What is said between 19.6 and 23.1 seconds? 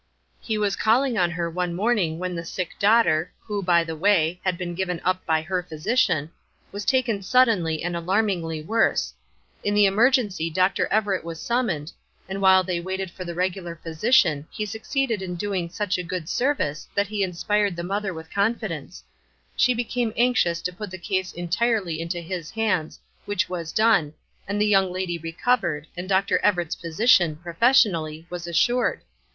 became anxious to put the case entirely into his hands,